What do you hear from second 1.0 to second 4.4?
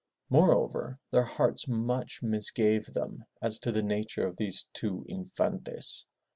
their hearts much misgave them as to the nature of